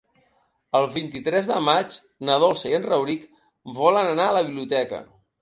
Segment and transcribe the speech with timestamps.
[0.77, 1.97] El vint-i-tres de maig
[2.31, 3.29] na Dolça i en Rauric
[3.83, 5.05] volen anar a la biblioteca.